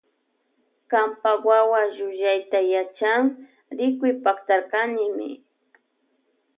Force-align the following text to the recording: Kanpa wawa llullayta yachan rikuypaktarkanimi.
Kanpa 0.91 1.31
wawa 1.47 1.79
llullayta 1.95 2.59
yachan 2.73 3.23
rikuypaktarkanimi. 3.77 5.29